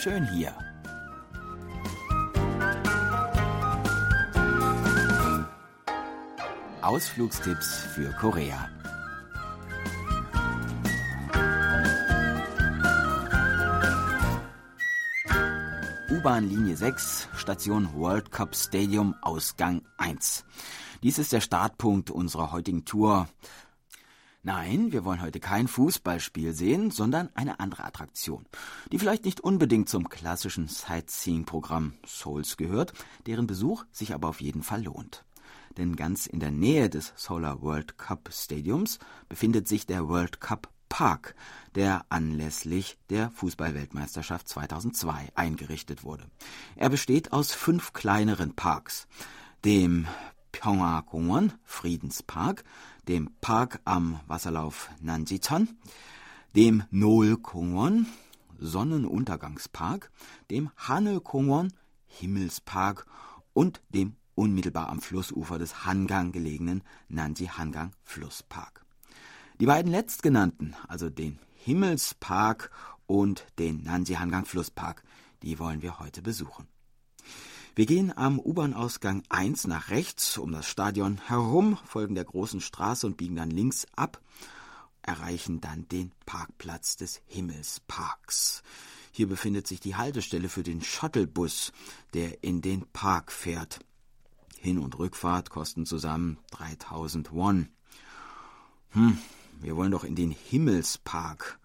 schön 0.00 0.26
hier. 0.32 0.54
Ausflugstipps 6.80 7.80
für 7.94 8.10
Korea. 8.12 8.70
U-Bahn 16.10 16.48
Linie 16.48 16.76
6, 16.76 17.28
Station 17.36 17.92
World 17.94 18.32
Cup 18.32 18.56
Stadium, 18.56 19.14
Ausgang 19.20 19.82
1. 19.98 20.46
Dies 21.02 21.18
ist 21.18 21.34
der 21.34 21.40
Startpunkt 21.42 22.10
unserer 22.10 22.52
heutigen 22.52 22.86
Tour. 22.86 23.28
Nein, 24.42 24.90
wir 24.90 25.04
wollen 25.04 25.20
heute 25.20 25.38
kein 25.38 25.68
Fußballspiel 25.68 26.54
sehen, 26.54 26.90
sondern 26.90 27.28
eine 27.34 27.60
andere 27.60 27.84
Attraktion, 27.84 28.46
die 28.90 28.98
vielleicht 28.98 29.26
nicht 29.26 29.42
unbedingt 29.42 29.90
zum 29.90 30.08
klassischen 30.08 30.66
Sightseeing-Programm 30.66 31.92
Souls 32.06 32.56
gehört, 32.56 32.94
deren 33.26 33.46
Besuch 33.46 33.84
sich 33.92 34.14
aber 34.14 34.28
auf 34.28 34.40
jeden 34.40 34.62
Fall 34.62 34.84
lohnt. 34.84 35.26
Denn 35.76 35.94
ganz 35.94 36.26
in 36.26 36.40
der 36.40 36.50
Nähe 36.50 36.88
des 36.88 37.12
Solar 37.16 37.60
World 37.60 37.98
Cup 37.98 38.30
Stadiums 38.32 38.98
befindet 39.28 39.68
sich 39.68 39.84
der 39.84 40.08
World 40.08 40.40
Cup 40.40 40.70
Park, 40.88 41.34
der 41.74 42.06
anlässlich 42.08 42.98
der 43.10 43.30
Fußballweltmeisterschaft 43.32 44.48
2002 44.48 45.28
eingerichtet 45.34 46.02
wurde. 46.02 46.24
Er 46.76 46.88
besteht 46.88 47.34
aus 47.34 47.52
fünf 47.52 47.92
kleineren 47.92 48.54
Parks, 48.54 49.06
dem 49.66 50.06
Pyongyang 50.52 51.52
Friedenspark, 51.64 52.64
dem 53.08 53.30
Park 53.40 53.80
am 53.84 54.20
Wasserlauf 54.26 54.90
Nanjichan, 55.00 55.68
dem 56.54 56.84
Noel 56.90 57.36
Kongwon 57.36 58.06
Sonnenuntergangspark, 58.58 60.10
dem 60.50 60.70
Hanel 60.76 61.20
Kongwon 61.20 61.72
Himmelspark 62.06 63.06
und 63.52 63.80
dem 63.90 64.16
unmittelbar 64.34 64.88
am 64.88 65.00
Flussufer 65.00 65.58
des 65.58 65.84
Hangang 65.84 66.32
gelegenen 66.32 66.82
Nanji 67.08 67.46
Hangang 67.46 67.92
Flusspark. 68.02 68.84
Die 69.60 69.66
beiden 69.66 69.90
letztgenannten, 69.90 70.74
also 70.88 71.10
den 71.10 71.38
Himmelspark 71.54 72.70
und 73.06 73.44
den 73.58 73.82
Nanji 73.82 74.14
Hangang 74.14 74.46
Flusspark, 74.46 75.02
die 75.42 75.58
wollen 75.58 75.82
wir 75.82 75.98
heute 75.98 76.22
besuchen. 76.22 76.66
Wir 77.76 77.86
gehen 77.86 78.16
am 78.16 78.40
U-Bahn-Ausgang 78.40 79.22
1 79.28 79.68
nach 79.68 79.90
rechts 79.90 80.38
um 80.38 80.50
das 80.50 80.66
Stadion 80.66 81.18
herum, 81.28 81.78
folgen 81.86 82.16
der 82.16 82.24
großen 82.24 82.60
Straße 82.60 83.06
und 83.06 83.16
biegen 83.16 83.36
dann 83.36 83.50
links 83.50 83.86
ab, 83.94 84.20
erreichen 85.02 85.60
dann 85.60 85.86
den 85.88 86.10
Parkplatz 86.26 86.96
des 86.96 87.22
Himmelsparks. 87.26 88.64
Hier 89.12 89.28
befindet 89.28 89.68
sich 89.68 89.78
die 89.78 89.94
Haltestelle 89.94 90.48
für 90.48 90.64
den 90.64 90.82
Shuttlebus, 90.82 91.72
der 92.12 92.42
in 92.42 92.60
den 92.60 92.86
Park 92.92 93.30
fährt. 93.30 93.78
Hin- 94.58 94.78
und 94.78 94.98
Rückfahrt 94.98 95.50
kosten 95.50 95.86
zusammen 95.86 96.38
3000 96.50 97.32
Won. 97.32 97.68
Hm, 98.90 99.16
wir 99.60 99.76
wollen 99.76 99.92
doch 99.92 100.04
in 100.04 100.16
den 100.16 100.32
Himmelspark. 100.32 101.60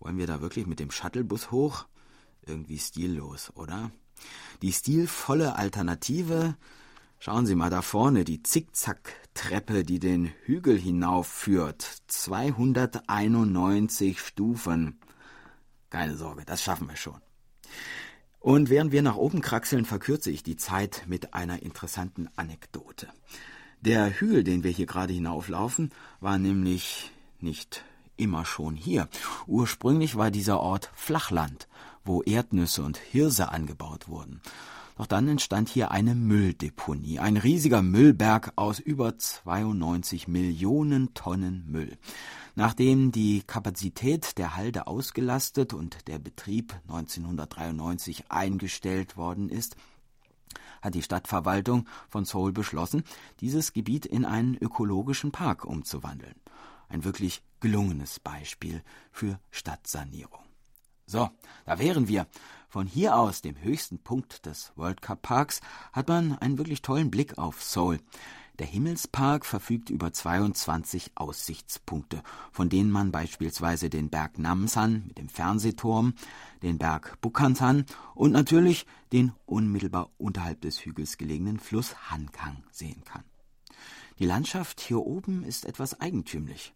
Wollen 0.00 0.16
wir 0.16 0.26
da 0.26 0.40
wirklich 0.40 0.66
mit 0.66 0.80
dem 0.80 0.90
Shuttlebus 0.90 1.50
hoch? 1.50 1.84
Irgendwie 2.46 2.78
stillos, 2.78 3.52
oder? 3.54 3.90
Die 4.62 4.72
stilvolle 4.72 5.56
Alternative, 5.56 6.56
schauen 7.18 7.46
Sie 7.46 7.54
mal 7.54 7.70
da 7.70 7.82
vorne, 7.82 8.24
die 8.24 8.42
Zickzacktreppe, 8.42 9.84
die 9.84 9.98
den 9.98 10.32
Hügel 10.44 10.78
hinaufführt. 10.78 12.02
291 12.06 14.20
Stufen. 14.20 14.98
Keine 15.90 16.16
Sorge, 16.16 16.44
das 16.44 16.62
schaffen 16.62 16.88
wir 16.88 16.96
schon. 16.96 17.20
Und 18.38 18.70
während 18.70 18.92
wir 18.92 19.02
nach 19.02 19.16
oben 19.16 19.40
kraxeln, 19.40 19.84
verkürze 19.84 20.30
ich 20.30 20.42
die 20.42 20.56
Zeit 20.56 21.04
mit 21.06 21.34
einer 21.34 21.62
interessanten 21.62 22.28
Anekdote. 22.34 23.08
Der 23.80 24.20
Hügel, 24.20 24.44
den 24.44 24.64
wir 24.64 24.70
hier 24.70 24.86
gerade 24.86 25.12
hinauflaufen, 25.12 25.90
war 26.20 26.38
nämlich 26.38 27.12
nicht 27.40 27.84
immer 28.22 28.44
schon 28.44 28.76
hier. 28.76 29.08
Ursprünglich 29.46 30.16
war 30.16 30.30
dieser 30.30 30.60
Ort 30.60 30.90
Flachland 30.94 31.68
wo 32.04 32.22
Erdnüsse 32.22 32.82
und 32.82 32.96
Hirse 32.96 33.50
angebaut 33.50 34.08
wurden. 34.08 34.40
Doch 34.96 35.06
dann 35.06 35.26
entstand 35.26 35.68
hier 35.68 35.90
eine 35.90 36.14
Mülldeponie, 36.14 37.18
ein 37.18 37.36
riesiger 37.36 37.82
Müllberg 37.82 38.52
aus 38.56 38.78
über 38.78 39.16
92 39.16 40.28
Millionen 40.28 41.14
Tonnen 41.14 41.64
Müll. 41.66 41.96
Nachdem 42.54 43.10
die 43.10 43.42
Kapazität 43.42 44.36
der 44.36 44.54
Halde 44.54 44.86
ausgelastet 44.86 45.72
und 45.72 46.08
der 46.08 46.18
Betrieb 46.18 46.74
1993 46.88 48.30
eingestellt 48.30 49.16
worden 49.16 49.48
ist, 49.48 49.76
hat 50.82 50.94
die 50.94 51.02
Stadtverwaltung 51.02 51.88
von 52.10 52.26
Seoul 52.26 52.52
beschlossen, 52.52 53.04
dieses 53.40 53.72
Gebiet 53.72 54.04
in 54.04 54.26
einen 54.26 54.56
ökologischen 54.56 55.32
Park 55.32 55.64
umzuwandeln. 55.64 56.34
Ein 56.92 57.04
wirklich 57.04 57.42
gelungenes 57.60 58.20
Beispiel 58.20 58.82
für 59.10 59.40
Stadtsanierung. 59.50 60.40
So, 61.06 61.30
da 61.64 61.78
wären 61.78 62.06
wir. 62.06 62.26
Von 62.68 62.86
hier 62.86 63.16
aus, 63.16 63.40
dem 63.40 63.58
höchsten 63.62 63.98
Punkt 63.98 64.44
des 64.44 64.72
World 64.76 65.00
Cup 65.00 65.22
Parks, 65.22 65.62
hat 65.94 66.08
man 66.08 66.36
einen 66.38 66.58
wirklich 66.58 66.82
tollen 66.82 67.10
Blick 67.10 67.38
auf 67.38 67.62
Seoul. 67.62 67.98
Der 68.58 68.66
Himmelspark 68.66 69.46
verfügt 69.46 69.88
über 69.88 70.12
22 70.12 71.12
Aussichtspunkte, 71.14 72.22
von 72.50 72.68
denen 72.68 72.90
man 72.90 73.10
beispielsweise 73.10 73.88
den 73.88 74.10
Berg 74.10 74.38
Namsan 74.38 75.04
mit 75.06 75.16
dem 75.16 75.30
Fernsehturm, 75.30 76.12
den 76.62 76.76
Berg 76.76 77.18
Bukhansan 77.22 77.86
und 78.14 78.32
natürlich 78.32 78.84
den 79.14 79.32
unmittelbar 79.46 80.10
unterhalb 80.18 80.60
des 80.60 80.84
Hügels 80.84 81.16
gelegenen 81.16 81.58
Fluss 81.58 82.10
Hankang 82.10 82.64
sehen 82.70 83.02
kann. 83.04 83.24
Die 84.22 84.28
Landschaft 84.28 84.80
hier 84.80 85.00
oben 85.00 85.42
ist 85.42 85.64
etwas 85.64 86.00
eigentümlich. 86.00 86.72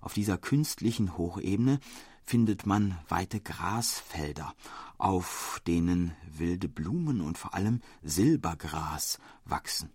Auf 0.00 0.14
dieser 0.14 0.38
künstlichen 0.38 1.18
Hochebene 1.18 1.80
findet 2.22 2.66
man 2.66 2.96
weite 3.08 3.40
Grasfelder, 3.40 4.54
auf 4.96 5.60
denen 5.66 6.14
wilde 6.24 6.68
Blumen 6.68 7.20
und 7.20 7.36
vor 7.36 7.52
allem 7.52 7.80
Silbergras 8.04 9.18
wachsen. 9.44 9.90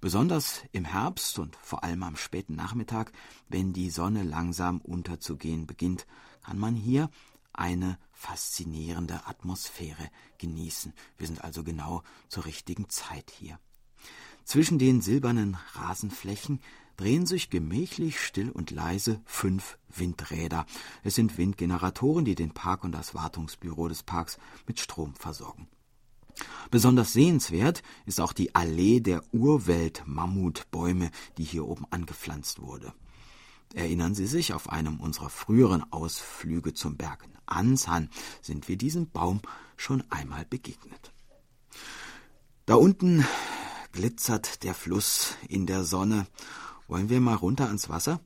Besonders 0.00 0.62
im 0.72 0.84
Herbst 0.84 1.38
und 1.38 1.54
vor 1.54 1.84
allem 1.84 2.02
am 2.02 2.16
späten 2.16 2.56
Nachmittag, 2.56 3.12
wenn 3.48 3.72
die 3.72 3.88
Sonne 3.88 4.24
langsam 4.24 4.80
unterzugehen 4.80 5.68
beginnt, 5.68 6.04
kann 6.42 6.58
man 6.58 6.74
hier 6.74 7.10
eine 7.52 7.96
faszinierende 8.10 9.24
Atmosphäre 9.28 10.10
genießen. 10.38 10.92
Wir 11.16 11.28
sind 11.28 11.44
also 11.44 11.62
genau 11.62 12.02
zur 12.26 12.44
richtigen 12.44 12.88
Zeit 12.88 13.30
hier. 13.30 13.60
Zwischen 14.44 14.78
den 14.78 15.00
silbernen 15.00 15.56
Rasenflächen 15.74 16.60
drehen 16.96 17.26
sich 17.26 17.50
gemächlich, 17.50 18.20
still 18.20 18.50
und 18.50 18.70
leise 18.70 19.20
fünf 19.24 19.78
Windräder. 19.94 20.66
Es 21.04 21.14
sind 21.14 21.38
Windgeneratoren, 21.38 22.24
die 22.24 22.34
den 22.34 22.52
Park 22.52 22.84
und 22.84 22.92
das 22.92 23.14
Wartungsbüro 23.14 23.88
des 23.88 24.02
Parks 24.02 24.38
mit 24.66 24.80
Strom 24.80 25.14
versorgen. 25.14 25.68
Besonders 26.70 27.12
sehenswert 27.12 27.82
ist 28.06 28.20
auch 28.20 28.32
die 28.32 28.54
Allee 28.54 29.00
der 29.00 29.22
Urwelt-Mammutbäume, 29.32 31.10
die 31.36 31.44
hier 31.44 31.66
oben 31.66 31.84
angepflanzt 31.90 32.60
wurde. 32.60 32.92
Erinnern 33.74 34.14
Sie 34.14 34.26
sich, 34.26 34.54
auf 34.54 34.70
einem 34.70 34.98
unserer 35.00 35.30
früheren 35.30 35.92
Ausflüge 35.92 36.74
zum 36.74 36.96
Berg 36.96 37.28
Ansan 37.46 38.10
sind 38.42 38.68
wir 38.68 38.76
diesem 38.76 39.10
Baum 39.10 39.40
schon 39.76 40.04
einmal 40.10 40.44
begegnet. 40.44 41.12
Da 42.66 42.74
unten 42.74 43.24
glitzert 43.92 44.62
der 44.62 44.74
Fluss 44.74 45.34
in 45.48 45.66
der 45.66 45.84
Sonne 45.84 46.26
wollen 46.88 47.10
wir 47.10 47.20
mal 47.20 47.34
runter 47.34 47.66
ans 47.66 47.88
Wasser? 47.88 48.20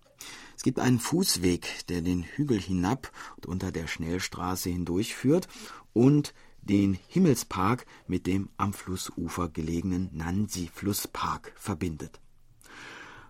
Es 0.56 0.62
gibt 0.62 0.79
einen 0.79 1.00
Fußweg, 1.00 1.87
der 1.88 2.00
den 2.00 2.23
Hügel 2.23 2.61
hinab 2.61 3.11
und 3.37 3.47
unter 3.47 3.73
der 3.73 3.88
Schnellstraße 3.88 4.70
hindurchführt 4.70 5.49
und 5.93 6.35
den 6.62 6.97
Himmelspark 7.09 7.87
mit 8.06 8.29
dem 8.29 8.49
am 8.56 8.73
Flussufer 8.73 9.49
gelegenen 9.49 10.11
Nansi-Flusspark 10.12 11.53
verbindet. 11.56 12.20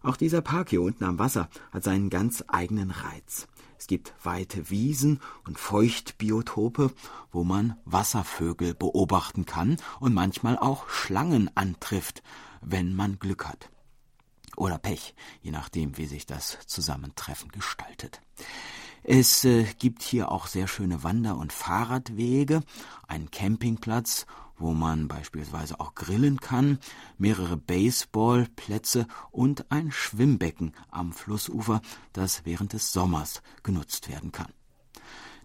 Auch 0.02 0.17
dieser 0.17 0.43
Park 0.43 0.70
hier 0.70 0.82
unten 0.82 1.05
am 1.05 1.19
Wasser 1.19 1.49
hat 1.70 1.85
seinen 1.85 2.11
ganz 2.11 2.44
eigenen 2.49 2.90
Reiz. 2.90 3.46
Es 3.82 3.88
gibt 3.88 4.14
weite 4.23 4.70
Wiesen 4.70 5.19
und 5.44 5.58
Feuchtbiotope, 5.58 6.93
wo 7.32 7.43
man 7.43 7.76
Wasservögel 7.84 8.75
beobachten 8.75 9.44
kann 9.44 9.76
und 9.99 10.14
manchmal 10.14 10.56
auch 10.56 10.88
Schlangen 10.88 11.50
antrifft, 11.56 12.23
wenn 12.61 12.94
man 12.94 13.19
Glück 13.19 13.44
hat 13.44 13.70
oder 14.56 14.79
Pech, 14.79 15.17
je 15.40 15.50
nachdem, 15.50 15.99
wie 15.99 16.06
sich 16.06 16.26
das 16.26 16.58
Zusammentreffen 16.64 17.50
gestaltet. 17.50 18.23
Es 19.02 19.44
äh, 19.44 19.64
gibt 19.81 20.02
hier 20.02 20.31
auch 20.31 20.46
sehr 20.46 20.69
schöne 20.69 21.02
Wander- 21.02 21.37
und 21.37 21.52
Fahrradwege, 21.52 22.62
einen 23.08 23.32
Campingplatz, 23.32 24.26
wo 24.62 24.73
man 24.73 25.09
beispielsweise 25.09 25.79
auch 25.81 25.94
grillen 25.94 26.41
kann, 26.41 26.79
mehrere 27.19 27.56
Baseballplätze 27.56 29.06
und 29.31 29.70
ein 29.70 29.93
Schwimmbecken 29.93 30.73
am 30.91 31.12
Flussufer, 31.12 31.82
das 32.12 32.44
während 32.44 32.73
des 32.73 32.93
Sommers 32.93 33.43
genutzt 33.62 34.09
werden 34.09 34.32
kann. 34.32 34.53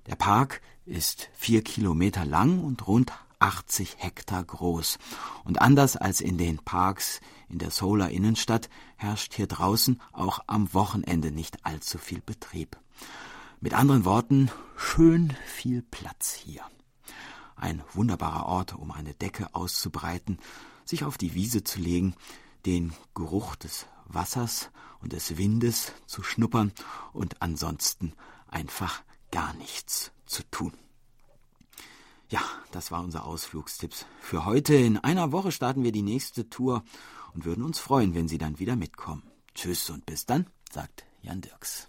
Der 0.06 0.16
Park 0.16 0.62
ist 0.86 1.30
vier 1.34 1.64
Kilometer 1.64 2.26
lang 2.26 2.64
und 2.64 2.88
rund 2.88 3.12
80 3.40 3.98
Hektar 4.00 4.44
groß. 4.44 4.98
Und 5.44 5.62
anders 5.62 5.98
als 5.98 6.22
in 6.22 6.38
den 6.38 6.58
Parks 6.58 7.20
in 7.50 7.60
der 7.60 7.72
Solar 7.72 8.10
Innenstadt 8.10 8.70
herrscht 8.96 9.34
hier 9.34 9.48
draußen 9.48 10.02
auch 10.12 10.40
am 10.48 10.74
Wochenende 10.74 11.32
nicht 11.32 11.66
allzu 11.66 11.98
viel 11.98 12.22
Betrieb. 12.22 12.78
Mit 13.60 13.74
anderen 13.74 14.06
Worten, 14.06 14.52
schön 14.76 15.34
viel 15.46 15.82
Platz 15.82 16.34
hier. 16.34 16.62
Ein 17.58 17.84
wunderbarer 17.94 18.46
Ort, 18.46 18.76
um 18.76 18.92
eine 18.92 19.14
Decke 19.14 19.54
auszubreiten, 19.54 20.40
sich 20.86 21.04
auf 21.04 21.18
die 21.18 21.34
Wiese 21.34 21.64
zu 21.64 21.80
legen, 21.80 22.16
den 22.66 22.94
Geruch 23.14 23.56
des 23.56 23.88
Wassers 24.06 24.70
und 25.02 25.14
des 25.14 25.38
Windes 25.38 25.92
zu 26.06 26.24
schnuppern 26.24 26.72
und 27.14 27.42
ansonsten 27.42 28.14
einfach 28.48 29.04
gar 29.32 29.54
nichts 29.54 30.12
zu 30.26 30.44
tun. 30.50 30.74
Ja, 32.30 32.42
das 32.72 32.92
war 32.92 33.02
unser 33.04 33.26
Ausflugstipps 33.26 34.06
für 34.20 34.46
heute. 34.46 34.76
In 34.76 34.98
einer 34.98 35.32
Woche 35.32 35.52
starten 35.52 35.84
wir 35.84 35.92
die 35.94 36.02
nächste 36.02 36.50
Tour 36.50 36.84
und 37.34 37.46
würden 37.46 37.64
uns 37.64 37.80
freuen, 37.80 38.14
wenn 38.16 38.28
Sie 38.28 38.38
dann 38.38 38.60
wieder 38.60 38.76
mitkommen. 38.76 39.24
Tschüss 39.56 39.90
und 39.90 40.06
bis 40.06 40.26
dann, 40.26 40.48
sagt 40.72 41.06
Jan 41.22 41.42
Dirks. 41.42 41.88